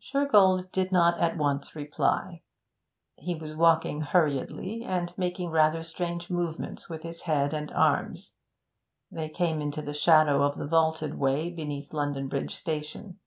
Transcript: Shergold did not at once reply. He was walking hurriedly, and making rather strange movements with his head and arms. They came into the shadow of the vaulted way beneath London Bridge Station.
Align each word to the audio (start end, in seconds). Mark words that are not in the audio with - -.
Shergold 0.00 0.72
did 0.72 0.90
not 0.90 1.16
at 1.20 1.36
once 1.38 1.76
reply. 1.76 2.42
He 3.14 3.36
was 3.36 3.54
walking 3.54 4.00
hurriedly, 4.00 4.82
and 4.82 5.14
making 5.16 5.50
rather 5.50 5.84
strange 5.84 6.28
movements 6.28 6.90
with 6.90 7.04
his 7.04 7.22
head 7.22 7.54
and 7.54 7.70
arms. 7.70 8.34
They 9.12 9.28
came 9.28 9.60
into 9.60 9.82
the 9.82 9.94
shadow 9.94 10.42
of 10.42 10.56
the 10.56 10.66
vaulted 10.66 11.14
way 11.20 11.50
beneath 11.50 11.92
London 11.94 12.26
Bridge 12.26 12.56
Station. 12.56 13.20